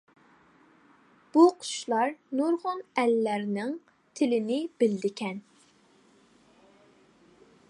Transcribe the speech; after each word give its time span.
بۇ 1.35 1.43
قۇشلار 1.65 2.15
نۇرغۇن 2.39 2.81
ئەللەرنىڭ 3.03 3.77
تىلىنى 4.21 4.61
بىلىدىكەن. 4.81 5.41